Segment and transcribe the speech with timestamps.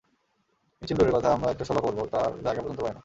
[0.81, 2.99] মিছিল দূরের কথা, আমরা একটা সভা করব, তার জায়গা পর্যন্ত পাই না।